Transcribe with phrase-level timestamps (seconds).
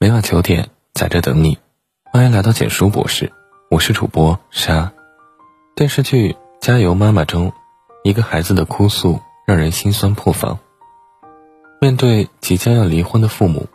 [0.00, 1.58] 每晚九点，在这等你。
[2.04, 3.32] 欢迎来到简书博士，
[3.68, 4.92] 我是主播莎。
[5.74, 7.52] 电视剧《加油妈妈》中，
[8.04, 10.60] 一个孩子的哭诉让人心酸破防。
[11.80, 13.66] 面对即将要离婚的父母，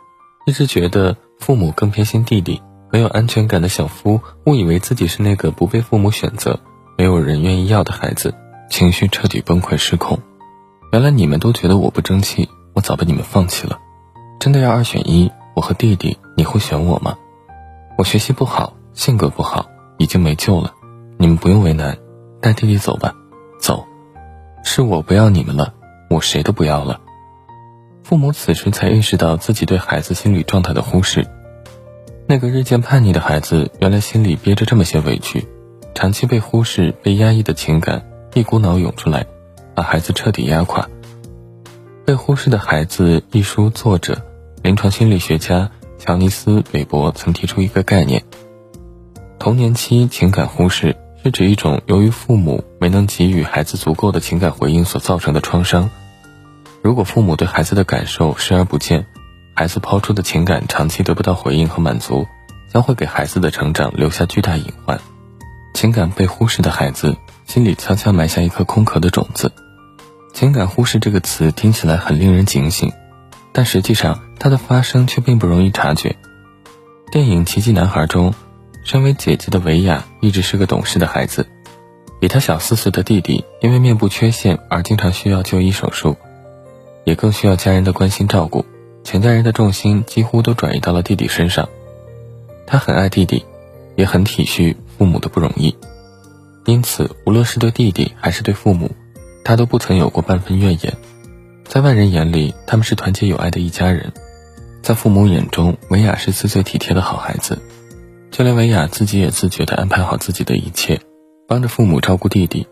[0.46, 6.58] 一直觉得父母更偏心弟弟、没有安全感的小夫，误以为自己是那个不被父母选择、
[6.96, 8.34] 没有人愿意要的孩子，
[8.70, 10.18] 情绪彻底崩溃失控。
[10.90, 13.78] 原来你们都觉得我不争气，我早被你们放弃了。
[14.40, 15.30] 真的要二选一？
[15.54, 17.16] 我和弟弟，你会选我吗？
[17.96, 19.66] 我学习不好，性格不好，
[19.98, 20.74] 已经没救了。
[21.16, 21.96] 你们不用为难，
[22.40, 23.14] 带弟弟走吧，
[23.60, 23.84] 走。
[24.64, 25.72] 是我不要你们了，
[26.10, 27.00] 我谁都不要了。
[28.02, 31.24] 父母此时才意识到自己对孩子心理状态的忽视。
[32.26, 35.46] 那个日渐叛逆的孩子，原来心里憋着这么些委屈，
[35.94, 39.26] 长期被忽视、被压抑的情感一股脑涌出来，
[39.74, 40.82] 把孩子彻底压垮。
[42.04, 44.20] 《被忽视的孩子》一书作者。
[44.64, 48.24] 临床心理学家乔尼斯·韦伯曾提出一个概念：
[49.38, 55.90] 童年期情感忽视是指一种由于父母没能给予孩子足够的情感回应所造成的创伤。
[56.80, 59.04] 如果父母对孩子的感受视而不见，
[59.54, 62.26] 孩子抛出的情感长期得不到回应和满足，
[62.72, 64.98] 将会给孩子的成长留下巨大隐患。
[65.74, 69.52] 情感被忽视的孩子心里悄悄埋下一颗空壳的种子。
[70.32, 72.90] 情感忽视这个词听起来很令人警醒。
[73.54, 76.16] 但实际上，它的发生却并不容易察觉。
[77.12, 78.34] 电影《奇迹男孩》中，
[78.82, 81.46] 身为姐姐的维亚一直是个懂事的孩子，
[82.20, 86.16] 比他小四岁的弟弟因为面部缺陷而经常需要就医手术，
[87.04, 88.66] 也更需要家人的关心照顾，
[89.04, 91.68] 全家人的重心几乎都转移到了弟弟身上。
[92.66, 93.44] 他很爱弟弟，
[93.94, 95.76] 也很体恤父母的不容易，
[96.64, 98.90] 因此无论是对弟弟还是对父母，
[99.44, 100.96] 他都不曾有过半分怨言。
[101.64, 104.10] 在外人眼里，他们是团结友爱的一家人；
[104.82, 107.58] 在父母眼中，维亚是最最体贴的好孩子。
[108.30, 111.00] 就连维亚自己也自觉地安排好自己的一切，
[111.48, 112.66] 帮着父母照顾弟弟，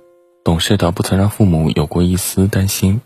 [0.45, 3.01] 懂事到不曾让父母有过一丝担心。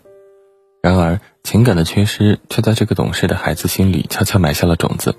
[0.81, 5.15] 然而，情感的缺失却在这个懂事的孩子心里悄悄埋下了种子。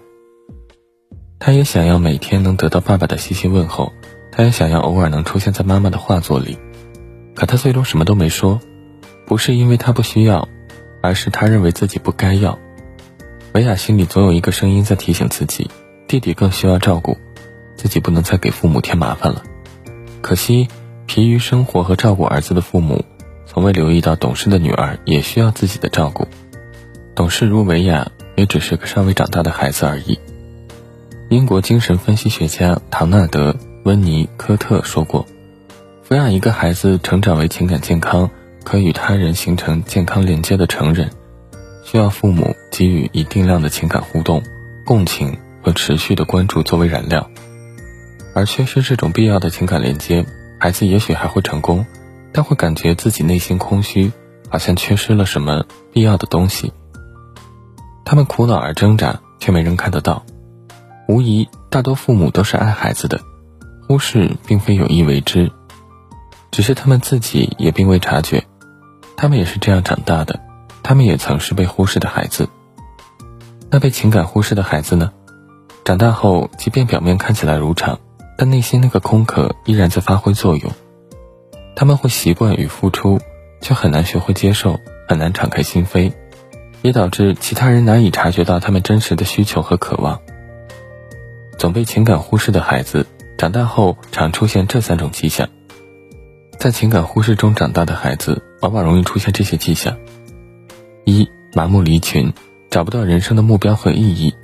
[1.41, 3.93] 他也想要每天能得到爸爸的细心问候，
[4.33, 6.59] 他也想要偶尔能出现在妈妈的画作里，
[7.35, 8.61] 可他最终什么都没说，
[9.27, 10.49] 不是因为他不需要。
[11.01, 12.59] 而是他认为自己不该要。
[13.53, 15.71] 维亚心里总有一个声音在提醒自己，
[16.07, 17.17] 弟弟更需要照顾，
[17.77, 19.43] 自己不能再给父母添麻烦了。
[20.21, 20.69] 可惜，
[21.07, 23.05] 疲于生活和照顾儿子的父母，
[23.47, 26.29] 从未留意到懂事的女儿也需要自己的照顾。
[27.15, 30.19] 懂事如维亚，也只是个尚未长大的孩子而已。
[31.31, 33.53] 英国精神分析学家唐纳德·
[33.85, 35.27] 温尼科特说过
[36.09, 38.31] ：“抚养一个孩子成长为情感健康。”
[38.69, 41.11] 可与他人形成健康连接的成人，
[41.83, 44.43] 需要父母给予一定量的情感互动、
[44.85, 47.31] 共情和持续的关注作为燃料。
[48.35, 50.27] 而缺失这种必要的情感连接，
[50.61, 51.87] 孩子也许还会成功，
[52.31, 54.13] 但会感觉自己内心空虚，
[54.51, 55.65] 好像缺失了什么
[55.95, 56.71] 必要的东西。
[58.05, 60.27] 他们苦恼而挣扎，却没人看得到。
[61.09, 63.19] 无疑，大多父母都是爱孩子的，
[63.87, 65.51] 忽视并非有意为之，
[66.51, 68.45] 只是他们自己也并未察觉。
[69.21, 70.39] 他们也是这样长大的，
[70.85, 72.49] 他们也曾是被忽视的孩子。
[73.69, 75.11] 那被情感忽视的孩子呢？
[75.85, 77.99] 长大后，即便表面看起来如常，
[78.37, 80.71] 但内心那个空壳依然在发挥作用。
[81.75, 83.19] 他们会习惯与付出，
[83.61, 84.79] 却很难学会接受，
[85.09, 86.13] 很难敞开心扉，
[86.83, 90.21] 也导致其他人难以察觉到他们真实的需求和渴望。
[91.59, 93.05] 总被情感忽视的孩子，
[93.37, 95.49] 长大后常出现这三种迹象。
[96.59, 99.97] 在情感忽视中长大的孩子，往往容易出现这些迹象：
[101.05, 102.33] 一、麻木离群，
[102.69, 104.35] 找不到人生的目标和意义。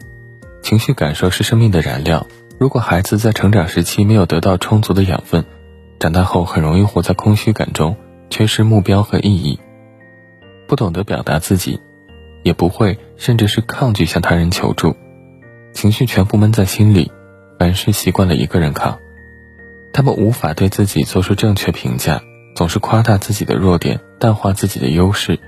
[0.63, 2.25] 情绪感受是生命的燃料，
[2.57, 5.45] 如果孩子在成长时期没有得到充足的养分，
[5.99, 7.97] 长大后很容易活在空虚感中，
[8.31, 9.59] 缺失目标和意义，
[10.69, 11.81] 不懂得表达自己，
[12.45, 14.95] 也不会，甚至是抗拒向他人求助，
[15.73, 17.11] 情绪全部闷在心里，
[17.59, 19.01] 凡事习惯了一个人扛。
[19.95, 22.21] 他们无法对自己做出正确评价，
[22.57, 25.39] 总是夸大自己的弱点，淡化自己的优势，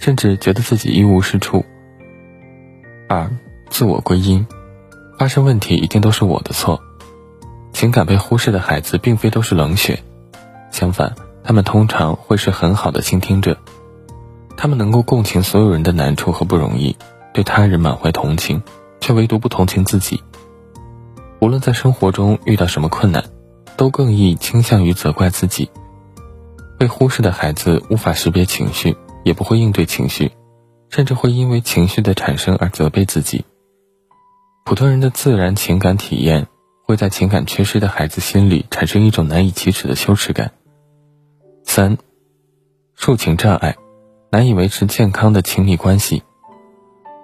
[0.00, 1.64] 甚至觉得自己一无是处。
[3.08, 3.30] 二、
[3.70, 4.44] 自我归因，
[5.20, 6.82] 发生问题一定都是我的错。
[7.72, 10.02] 情感被忽视的孩子并非都是冷血，
[10.72, 11.14] 相反，
[11.44, 13.56] 他们通常会是很好的倾听者。
[14.56, 16.96] 他们能够共情所有人的难处和不容易，
[17.32, 18.64] 对他人满怀同情，
[19.00, 20.20] 却唯独不同情自己。
[21.40, 23.22] 无论在生活中遇到什么困难。
[23.76, 25.70] 都更易倾向于责怪自己。
[26.78, 30.32] 被忽视的孩子无法识别情绪，也不会应对情绪，
[30.88, 33.44] 甚至会因为情绪的产生而责备自己。
[34.64, 36.48] 普通人的自然情感体验
[36.84, 40.52] 会在情感缺失的孩子心里产生一种难以启齿的羞耻感。
[41.64, 41.98] 三，
[42.98, 43.76] 抒情障碍，
[44.30, 46.22] 难以维持健康的亲密关系。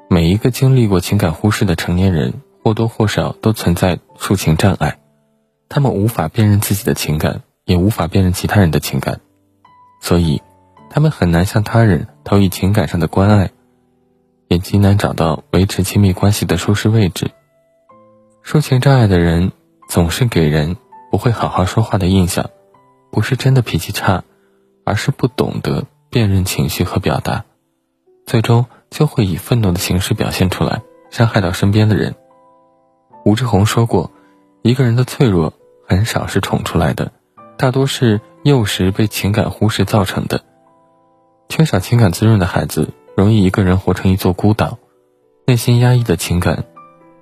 [0.09, 5.01] 每一个经历过情感忽视的成年人，或多或少都存在抒情障碍，
[5.69, 9.21] 他们无法辨认自己的情感，也无法辨认其他人的情感，
[10.01, 10.43] 所以，
[10.91, 13.51] 他们很难向他人投以情感上的关爱。
[14.51, 17.31] 也极难找到维持亲密关系的舒适位置。
[18.43, 19.53] 抒情障碍的人
[19.91, 20.79] 总是给人
[21.11, 22.49] 不会好好说话的印象，
[23.13, 24.25] 不是真的脾气差，
[24.87, 27.45] 而是不懂得辨认情绪和表达，
[28.25, 30.81] 最终就会以愤怒的形式表现出来，
[31.11, 32.15] 伤害到身边的人。
[33.27, 34.11] 吴志红说过，
[34.63, 35.53] 一个人的脆弱
[35.89, 37.11] 很少是宠出来的，
[37.57, 40.43] 大多是幼时被情感忽视造成的。
[41.49, 42.91] 缺少情感滋润的孩子。
[43.17, 44.79] 容易一个人活成一座孤岛，
[45.45, 46.67] 内心压抑的情感，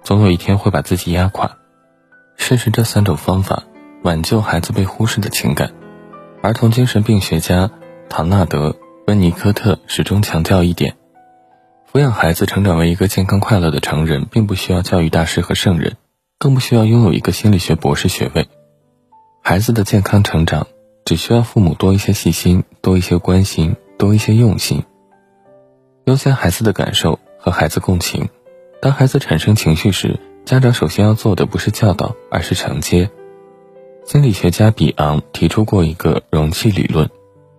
[0.02, 1.56] 总有一天会把自己压垮。
[2.36, 3.62] 试试这三种方法，
[4.02, 5.72] 挽救孩子被忽视的情感。
[6.42, 7.70] 儿童精神病学家
[8.10, 8.68] 唐纳德·
[9.06, 10.96] 温尼科特始终强调一点：
[11.90, 15.96] 抚养孩子成长为一个健康快乐的成人，并不需要教育大师和圣人，
[16.38, 18.46] 更不需要拥有一个心理学博士学位。
[19.48, 20.66] 孩子的健康成长，
[21.04, 24.82] 只需要父母多一些细心，多一些关心，多一些用心。
[26.06, 28.28] 优先孩子的感受和孩子共情。
[28.82, 33.08] 当孩子产生情绪时，家长首先要做的不是教导，而是承接。
[34.04, 37.08] 心理学家比昂提出过一个容器理论：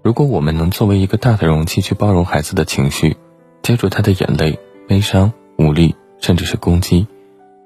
[0.03, 3.15] 如果我们能作为一个大的容器去包容孩子的情绪，
[3.61, 4.59] 接住他的眼泪、
[4.89, 7.07] 悲伤、无力，甚至是攻击，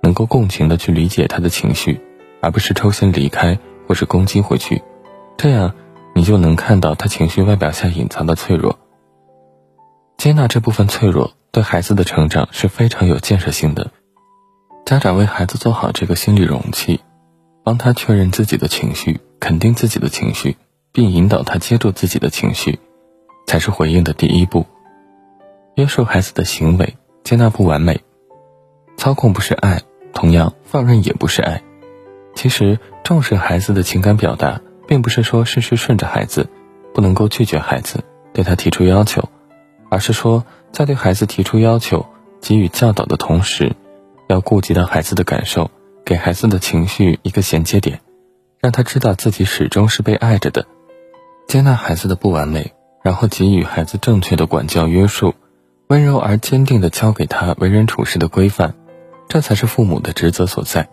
[0.04, 2.00] 能够共情的去理解他的情绪，
[2.40, 3.58] 而不是抽身离开
[3.88, 4.82] 或是攻击回去，
[5.38, 5.74] 这样
[6.14, 8.78] 你就能看到他情绪外表下隐藏的脆弱。
[10.18, 13.92] 接纳这部分脆弱，对孩子的成长是非常有建设性的。
[14.86, 17.00] 家长为孩子做好这个心理容器，
[17.64, 20.58] 帮他确认自己的情绪，肯定自己的情绪，
[20.92, 22.80] 并引导他接住自己的情绪，
[23.48, 24.66] 才是回应的第一步。
[25.76, 28.02] 约束孩子的行为，接纳不完美，
[28.98, 29.82] 操控不是爱，
[30.14, 31.64] 同样放任也不是爱。
[32.36, 32.78] 其实，
[33.12, 36.48] 重视孩子的情感表达，并不是说事事顺着孩子，
[36.94, 39.28] 不能够拒绝孩子，对他提出要求。
[39.90, 42.06] 而是说，在对孩子提出要求、
[42.40, 43.76] 给予教导的同时，
[44.30, 45.70] 要顾及到孩子的感受，
[46.06, 48.00] 给孩子的情绪一个衔接点，
[48.62, 50.66] 让他知道自己始终是被爱着的，
[51.50, 52.72] 接纳孩子的不完美，
[53.04, 55.36] 然后给予孩子正确的管教约束，
[55.88, 58.74] 温柔而坚定地教给他为人处事的规范，
[59.28, 60.88] 这才是父母的职责所在。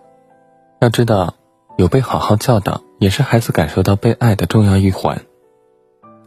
[0.80, 1.34] 要知道，
[1.78, 5.22] 有被好好教导，也是孩子感受到被爱的重要一环。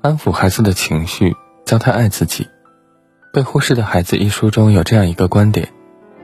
[0.01, 2.48] 安抚孩子的情绪，教他爱自己。
[3.33, 5.68] 被忽视的孩子一书中有这样一个观点：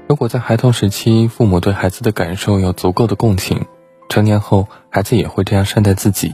[0.07, 3.65] 如果在孩童时期，父母对孩子的感受有足够的共情，
[4.07, 6.33] 成年后孩子也会这样善待自己。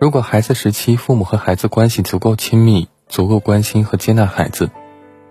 [0.00, 4.68] 如果孩子时期父母和孩子关系足够亲密，足够关心和接纳孩子，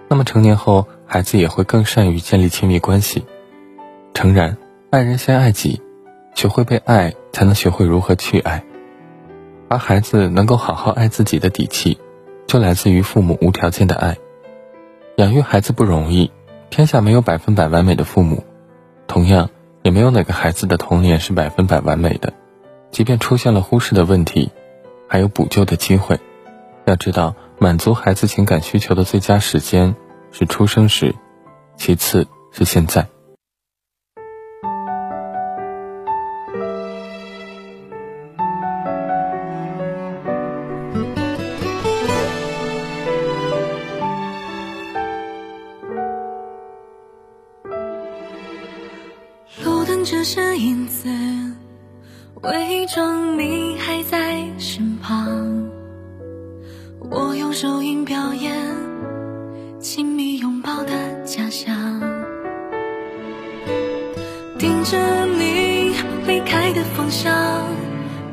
[0.08, 3.26] 那么成年后孩子也会更善于建立亲密关系。
[4.14, 4.56] 诚然，
[4.92, 5.82] 爱人先爱己，
[6.36, 8.64] 学会被爱，才能学会如何去爱。
[9.70, 11.98] 而孩子能够好好爱自己的底气，
[12.48, 14.18] 就来自于父母无条件的爱。
[15.18, 16.32] 养育孩子不容易，
[16.70, 18.44] 天下没有百分百完美的父母，
[19.08, 19.50] 同样
[19.82, 22.34] 也没有哪个孩子的童年是百分百完美的。
[22.92, 24.52] 即便出现了忽视的问题，
[25.08, 26.20] 还有补救的机会。
[26.86, 29.96] 要知道，满足孩子情感需求的最佳时间
[30.32, 31.16] 是出生时，
[31.78, 33.08] 其次是现在。
[50.06, 51.08] 这些影子，
[52.42, 55.70] 伪装你还在身旁。
[57.10, 58.54] 我用手印表演
[59.80, 61.74] 亲密拥抱的假象，
[64.60, 65.94] 盯着你
[66.28, 67.34] 离开的方向，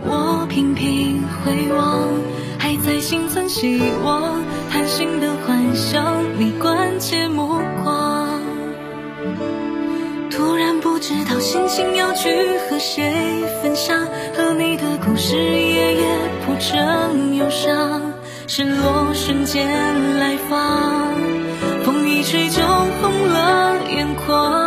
[0.04, 2.08] 我频频回望，
[2.58, 8.09] 还在心存希望，贪心的幻想你关切目光。
[10.30, 12.30] 突然不知道心情要去
[12.68, 16.04] 和谁分享，和你的故事夜夜
[16.46, 18.00] 铺成忧伤，
[18.46, 19.66] 失落瞬间
[20.18, 21.14] 来访，
[21.84, 24.59] 风一吹就红了眼眶。